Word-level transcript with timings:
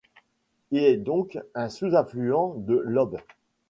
Il 0.71 0.83
est 0.83 0.97
donc 0.97 1.37
un 1.53 1.69
sous-affluent 1.69 2.55
de 2.57 2.73
l'Ob. 2.75 3.19